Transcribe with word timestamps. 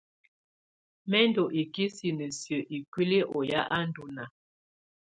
Mɛ̀ 1.09 1.23
ndù 1.29 1.43
ikisinǝ 1.61 2.25
siǝ́ 2.39 2.67
ikuili 2.77 3.19
ɔ 3.35 3.37
ya 3.51 3.61
á 3.75 3.77
ndù 3.87 4.03
naa. 4.15 4.29